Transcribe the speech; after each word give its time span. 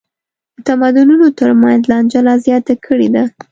د 0.55 0.59
تمدنونو 0.67 1.25
تر 1.39 1.49
منځ 1.61 1.81
لانجه 1.91 2.21
لا 2.27 2.35
زیاته 2.45 2.73
کړې 2.85 3.07
ده. 3.15 3.23